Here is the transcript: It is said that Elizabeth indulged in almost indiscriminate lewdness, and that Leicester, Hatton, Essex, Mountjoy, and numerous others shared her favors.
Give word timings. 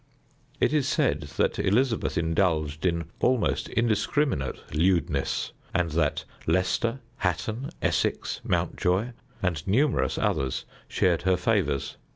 It 0.59 0.73
is 0.73 0.87
said 0.87 1.21
that 1.37 1.59
Elizabeth 1.59 2.17
indulged 2.17 2.87
in 2.87 3.11
almost 3.19 3.69
indiscriminate 3.69 4.57
lewdness, 4.73 5.51
and 5.75 5.91
that 5.91 6.25
Leicester, 6.47 7.01
Hatton, 7.17 7.69
Essex, 7.83 8.41
Mountjoy, 8.43 9.11
and 9.43 9.67
numerous 9.67 10.17
others 10.17 10.65
shared 10.89 11.21
her 11.21 11.37
favors. 11.37 11.97